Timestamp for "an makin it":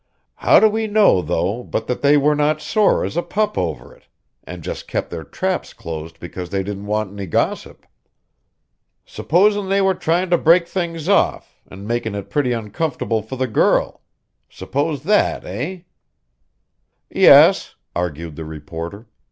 11.69-12.31